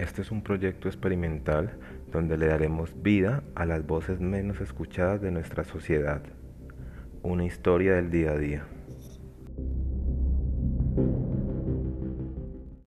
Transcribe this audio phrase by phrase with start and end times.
[0.00, 1.72] Este es un proyecto experimental
[2.10, 6.22] donde le daremos vida a las voces menos escuchadas de nuestra sociedad.
[7.22, 8.64] Una historia del día a día.